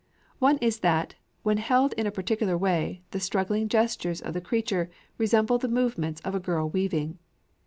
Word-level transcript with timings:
One 0.39 0.57
is 0.61 0.79
that, 0.79 1.13
when 1.43 1.57
held 1.57 1.93
in 1.93 2.07
a 2.07 2.11
particular 2.11 2.57
way, 2.57 3.03
the 3.11 3.19
struggling 3.19 3.69
gestures 3.69 4.19
of 4.19 4.33
the 4.33 4.41
creature 4.41 4.89
resemble 5.19 5.59
the 5.59 5.67
movements 5.67 6.21
of 6.21 6.33
a 6.33 6.39
girl 6.39 6.67
weaving. 6.67 7.19